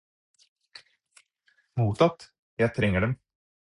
Mottatt 1.83 2.25
Jeg 2.65 2.73
trenger 2.79 3.05
dem 3.07 3.15